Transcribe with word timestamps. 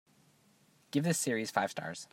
Give 0.91 1.03
this 1.03 1.19
series 1.19 1.51
five 1.51 1.69
stars. 1.71 2.07